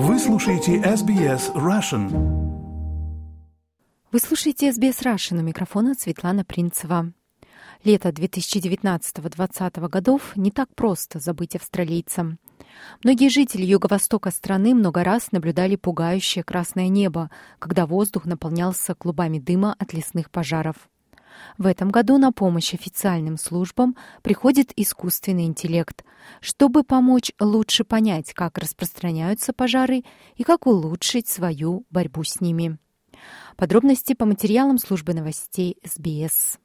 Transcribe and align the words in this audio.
Вы 0.00 0.20
слушаете 0.20 0.76
SBS 0.76 1.52
Russian. 1.56 2.08
Вы 4.12 4.18
слушаете 4.20 4.68
SBS 4.70 5.02
Russian. 5.02 5.40
У 5.40 5.42
микрофона 5.42 5.96
Светлана 5.96 6.44
Принцева. 6.44 7.12
Лето 7.82 8.10
2019-2020 8.10 9.88
годов 9.88 10.36
не 10.36 10.52
так 10.52 10.72
просто 10.76 11.18
забыть 11.18 11.56
австралийцам. 11.56 12.38
Многие 13.02 13.28
жители 13.28 13.64
юго-востока 13.64 14.30
страны 14.30 14.72
много 14.72 15.02
раз 15.02 15.32
наблюдали 15.32 15.74
пугающее 15.74 16.44
красное 16.44 16.86
небо, 16.86 17.28
когда 17.58 17.84
воздух 17.84 18.24
наполнялся 18.24 18.94
клубами 18.94 19.40
дыма 19.40 19.74
от 19.80 19.94
лесных 19.94 20.30
пожаров. 20.30 20.76
В 21.56 21.66
этом 21.66 21.90
году 21.90 22.18
на 22.18 22.32
помощь 22.32 22.74
официальным 22.74 23.36
службам 23.36 23.96
приходит 24.22 24.72
искусственный 24.76 25.46
интеллект, 25.46 26.04
чтобы 26.40 26.84
помочь 26.84 27.32
лучше 27.40 27.84
понять, 27.84 28.32
как 28.32 28.58
распространяются 28.58 29.52
пожары 29.52 30.04
и 30.36 30.44
как 30.44 30.66
улучшить 30.66 31.28
свою 31.28 31.84
борьбу 31.90 32.24
с 32.24 32.40
ними. 32.40 32.78
Подробности 33.56 34.14
по 34.14 34.24
материалам 34.24 34.78
службы 34.78 35.14
новостей 35.14 35.76
СБС. 35.84 36.58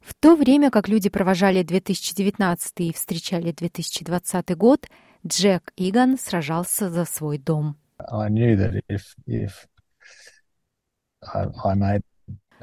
В 0.00 0.14
то 0.20 0.36
время 0.36 0.70
как 0.70 0.88
люди 0.88 1.08
провожали 1.08 1.62
2019 1.62 2.80
и 2.80 2.92
встречали 2.92 3.52
2020 3.52 4.56
год, 4.56 4.88
Джек 5.26 5.72
Иган 5.76 6.18
сражался 6.18 6.90
за 6.90 7.04
свой 7.04 7.38
дом. 7.38 7.76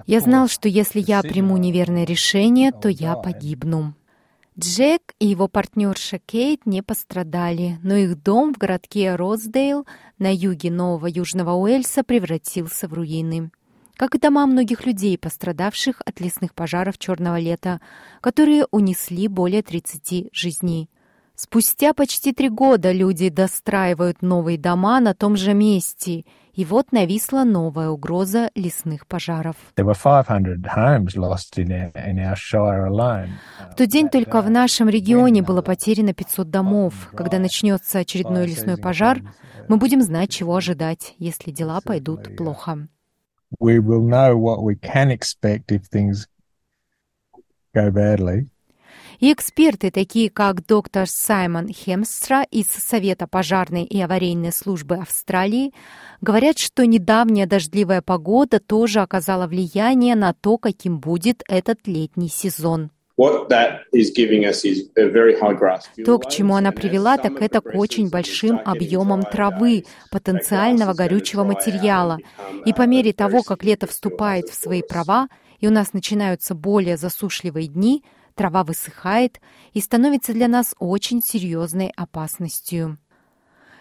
Я 0.05 0.20
знал, 0.22 0.48
что 0.48 0.67
если 0.67 1.00
я 1.00 1.22
приму 1.22 1.58
неверное 1.58 2.05
решение, 2.05 2.72
то 2.72 2.90
я 2.90 3.16
погибну. 3.16 3.94
Джек 4.59 5.13
и 5.20 5.27
его 5.27 5.48
партнерша 5.48 6.20
Кейт 6.20 6.66
не 6.66 6.81
пострадали, 6.81 7.80
но 7.81 7.95
их 7.95 8.22
дом 8.22 8.53
в 8.53 8.58
городке 8.58 9.16
Роздейл 9.16 9.86
на 10.17 10.34
юге 10.34 10.70
Нового 10.70 11.08
Южного 11.08 11.53
Уэльса 11.53 12.03
превратился 12.03 12.89
в 12.89 12.94
руины. 12.94 13.52
Как 13.95 14.16
и 14.16 14.20
дома 14.20 14.45
многих 14.48 14.86
людей, 14.86 15.17
пострадавших 15.17 16.02
от 16.05 16.20
лесных 16.20 16.53
пожаров 16.53 16.98
черного 16.98 17.39
лета, 17.39 17.80
которые 18.20 18.66
унесли 18.72 19.30
более 19.30 19.61
30 19.61 20.30
жизней. 20.33 20.89
Спустя 21.36 21.94
почти 21.94 22.33
три 22.33 22.50
года 22.50 22.92
люди 22.92 23.30
достраивают 23.30 24.22
новые 24.22 24.58
дома 24.58 25.00
на 25.00 25.14
том 25.14 25.38
же 25.38 25.53
месте, 25.53 26.26
и 26.59 26.65
вот 26.65 26.91
нависла 26.91 27.45
новая 27.45 27.88
угроза 27.88 28.52
лесных 28.53 29.07
пожаров. 29.07 29.55
В 29.77 29.81
тот 33.77 33.88
день 33.88 34.09
только 34.09 34.41
в 34.41 34.49
нашем 34.49 34.89
регионе 34.89 35.41
было 35.41 35.61
потеряно 35.61 36.13
500 36.13 36.49
домов. 36.49 36.93
Когда 37.15 37.39
начнется 37.39 37.99
очередной 37.99 38.45
лесной 38.45 38.75
пожар, 38.75 39.21
мы 39.69 39.77
будем 39.77 40.02
знать, 40.02 40.31
чего 40.31 40.57
ожидать, 40.57 41.15
если 41.17 41.52
дела 41.52 41.80
пойдут 41.80 42.35
плохо. 42.35 42.89
We 43.61 43.77
will 43.80 44.05
know 44.05 44.35
what 44.35 44.61
we 44.61 44.75
can 44.75 45.17
expect 45.17 45.71
if 45.71 45.83
things 45.89 46.27
go 47.73 47.89
badly. 47.89 48.49
И 49.20 49.34
эксперты, 49.34 49.92
такие 49.92 50.30
как 50.30 50.66
доктор 50.66 51.06
Саймон 51.06 51.67
Хемстра 51.67 52.44
из 52.52 52.67
Совета 52.67 53.28
пожарной 53.28 53.84
и 53.84 54.00
аварийной 54.00 54.53
службы 54.53 54.95
Австралии, 54.95 55.73
говорят, 56.22 56.58
что 56.58 56.86
недавняя 56.86 57.45
дождливая 57.45 58.02
погода 58.02 58.61
тоже 58.61 59.02
оказала 59.02 59.45
влияние 59.45 60.16
на 60.16 60.34
то, 60.34 60.58
каким 60.58 61.00
будет 61.00 61.44
этот 61.50 61.86
летний 61.86 62.30
сезон. 62.30 62.92
То, 66.06 66.20
к 66.20 66.30
чему 66.30 66.56
она 66.56 66.72
привела, 66.72 67.17
так 67.17 67.42
это 67.42 67.59
к 67.59 67.76
очень 67.76 68.09
большим 68.09 68.61
объемам 68.64 69.23
травы, 69.23 69.83
потенциального 70.09 70.94
горючего 70.94 71.44
материала. 71.44 72.20
И 72.66 72.72
по 72.72 72.83
мере 72.83 73.11
того, 73.11 73.44
как 73.44 73.66
лето 73.66 73.88
вступает 73.88 74.48
в 74.48 74.54
свои 74.54 74.82
права, 74.82 75.27
и 75.60 75.67
у 75.67 75.72
нас 75.72 75.92
начинаются 75.92 76.55
более 76.55 76.95
засушливые 76.95 77.67
дни, 77.67 78.05
трава 78.39 78.64
высыхает 78.64 79.42
и 79.73 79.82
становится 79.82 80.32
для 80.32 80.48
нас 80.48 80.73
очень 80.80 81.22
серьезной 81.22 81.92
опасностью. 81.98 82.98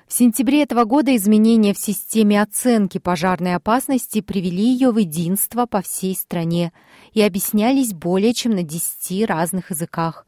В 0.08 0.12
сентябре 0.12 0.64
этого 0.64 0.82
года 0.82 1.14
изменения 1.14 1.72
в 1.72 1.78
системе 1.78 2.42
оценки 2.42 2.98
пожарной 2.98 3.54
опасности 3.54 4.20
привели 4.20 4.64
ее 4.64 4.90
в 4.90 4.98
единство 4.98 5.66
по 5.66 5.80
всей 5.80 6.16
стране 6.16 6.72
и 7.12 7.22
объяснялись 7.22 7.92
более 7.92 8.34
чем 8.34 8.56
на 8.56 8.64
10 8.64 9.28
разных 9.28 9.70
языках. 9.70 10.26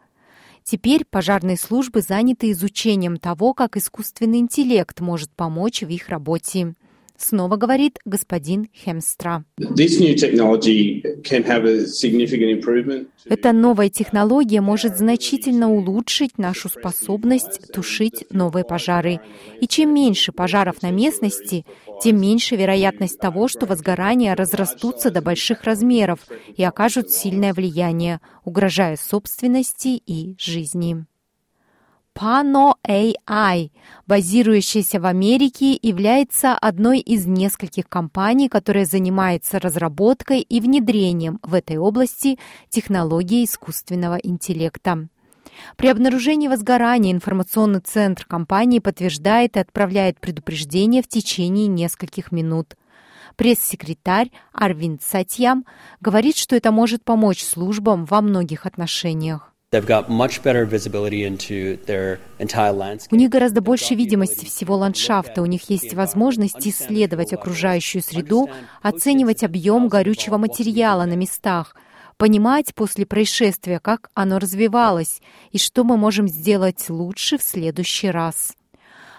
Теперь 0.63 1.05
пожарные 1.05 1.57
службы 1.57 2.01
заняты 2.01 2.53
изучением 2.53 3.17
того, 3.17 3.53
как 3.53 3.77
искусственный 3.77 4.39
интеллект 4.39 5.01
может 5.01 5.33
помочь 5.33 5.83
в 5.83 5.89
их 5.89 6.09
работе. 6.09 6.77
Снова 7.21 7.57
говорит 7.57 7.99
господин 8.07 8.69
Хемстра. 8.75 9.45
Эта 13.27 13.53
новая 13.53 13.91
технология 13.91 14.61
может 14.63 14.97
значительно 14.97 15.71
улучшить 15.71 16.39
нашу 16.39 16.71
способность 16.71 17.71
тушить 17.75 18.25
новые 18.31 18.65
пожары. 18.65 19.21
И 19.61 19.69
чем 19.69 19.93
меньше 19.93 20.33
пожаров 20.33 20.81
на 20.81 20.91
местности, 20.91 21.67
тем 22.03 22.19
меньше 22.19 22.57
вероятность 22.57 23.19
того, 23.19 23.49
что 23.49 23.67
возгорания 23.67 24.35
разрастутся 24.35 25.11
до 25.11 25.21
больших 25.21 25.65
размеров 25.65 26.21
и 26.57 26.65
окажут 26.65 27.11
сильное 27.11 27.53
влияние, 27.53 28.21
угрожая 28.45 28.97
собственности 28.97 30.01
и 30.07 30.37
жизни. 30.39 31.05
Pano 32.15 32.75
AI, 32.87 33.71
базирующаяся 34.06 35.00
в 35.00 35.06
Америке, 35.06 35.78
является 35.81 36.54
одной 36.54 37.00
из 37.00 37.26
нескольких 37.26 37.88
компаний, 37.88 38.48
которая 38.48 38.84
занимается 38.84 39.59
разработкой 39.59 40.41
и 40.41 40.60
внедрением 40.60 41.38
в 41.43 41.54
этой 41.54 41.78
области 41.78 42.38
технологии 42.69 43.44
искусственного 43.44 44.16
интеллекта. 44.16 45.09
При 45.76 45.88
обнаружении 45.88 46.48
возгорания 46.48 47.12
информационный 47.12 47.81
центр 47.81 48.25
компании 48.27 48.78
подтверждает 48.78 49.56
и 49.56 49.60
отправляет 49.60 50.21
предупреждение 50.21 51.03
в 51.03 51.09
течение 51.09 51.66
нескольких 51.66 52.32
минут. 52.32 52.77
Пресс-секретарь 53.37 54.31
Арвинд 54.53 55.03
Сатьям 55.03 55.65
говорит, 56.00 56.37
что 56.37 56.56
это 56.56 56.72
может 56.72 57.04
помочь 57.04 57.42
службам 57.42 58.04
во 58.04 58.21
многих 58.21 58.66
отношениях. 58.66 59.50
У 63.13 63.15
них 63.15 63.31
гораздо 63.31 63.61
больше 63.61 63.95
видимости 63.95 64.45
всего 64.45 64.77
ландшафта, 64.77 65.43
у 65.43 65.47
них 65.47 65.71
есть 65.71 65.95
возможность 65.95 66.67
исследовать 66.67 67.33
окружающую 67.33 68.03
среду, 68.03 68.51
оценивать 68.83 69.45
объем 69.45 69.87
горючего 69.87 70.39
материала 70.39 71.05
на 71.05 71.15
местах, 71.15 71.77
понимать 72.17 72.75
после 72.75 73.07
происшествия, 73.07 73.79
как 73.79 74.11
оно 74.15 74.41
развивалось 74.41 75.23
и 75.53 75.59
что 75.59 75.85
мы 75.85 75.97
можем 75.97 76.27
сделать 76.27 76.91
лучше 76.91 77.39
в 77.39 77.43
следующий 77.43 78.11
раз. 78.11 78.57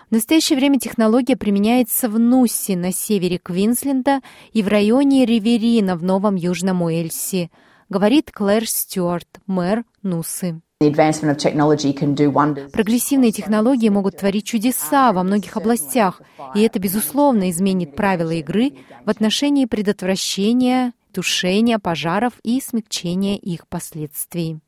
В 0.09 0.11
настоящее 0.11 0.59
время 0.59 0.81
технология 0.81 1.37
применяется 1.37 2.09
в 2.09 2.19
Нуссе 2.19 2.75
на 2.75 2.91
севере 2.91 3.37
Квинсленда 3.37 4.19
и 4.51 4.63
в 4.63 4.67
районе 4.67 5.25
Риверина 5.25 5.95
в 5.95 6.03
Новом 6.03 6.35
Южном 6.35 6.81
Уэльсе– 6.81 7.49
говорит 7.91 8.31
Клэр 8.31 8.67
Стюарт, 8.67 9.27
мэр 9.47 9.83
Нусы. 10.01 10.61
Прогрессивные 10.79 13.33
технологии 13.33 13.89
могут 13.89 14.17
творить 14.17 14.45
чудеса 14.45 15.11
во 15.11 15.23
многих 15.23 15.57
областях, 15.57 16.21
и 16.55 16.61
это, 16.61 16.79
безусловно, 16.79 17.51
изменит 17.51 17.95
правила 17.95 18.31
игры 18.31 18.71
в 19.05 19.09
отношении 19.09 19.65
предотвращения, 19.65 20.93
тушения 21.11 21.79
пожаров 21.79 22.33
и 22.43 22.61
смягчения 22.61 23.35
их 23.35 23.67
последствий. 23.67 24.59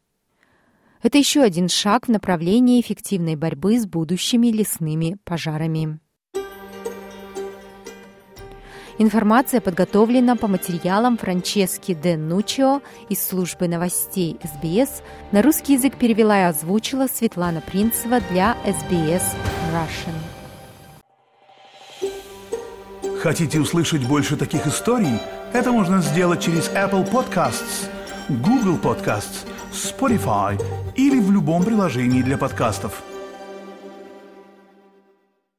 Это 1.01 1.17
еще 1.17 1.41
один 1.41 1.69
шаг 1.69 2.07
в 2.07 2.11
направлении 2.11 2.81
эффективной 2.81 3.37
борьбы 3.37 3.79
с 3.79 3.85
будущими 3.85 4.47
лесными 4.47 5.15
пожарами. 5.23 5.99
Информация 8.99 9.59
подготовлена 9.59 10.35
по 10.35 10.47
материалам 10.47 11.17
Франчески 11.17 11.93
де 11.95 12.15
Нучио 12.15 12.81
из 13.09 13.25
службы 13.25 13.67
новостей 13.67 14.37
СБС. 14.43 15.01
На 15.31 15.41
русский 15.41 15.73
язык 15.73 15.95
перевела 15.97 16.41
и 16.41 16.43
озвучила 16.43 17.07
Светлана 17.07 17.61
Принцева 17.61 18.19
для 18.29 18.55
СБС 18.65 19.35
Russian. 19.73 20.13
Хотите 23.19 23.59
услышать 23.59 24.05
больше 24.07 24.35
таких 24.35 24.67
историй? 24.67 25.19
Это 25.53 25.71
можно 25.71 26.01
сделать 26.01 26.41
через 26.41 26.69
Apple 26.69 27.09
Podcasts, 27.09 27.87
Google 28.29 28.77
Podcasts, 28.77 29.47
Spotify 29.71 30.61
или 30.95 31.19
в 31.19 31.31
любом 31.31 31.63
приложении 31.63 32.21
для 32.21 32.37
подкастов. 32.37 33.01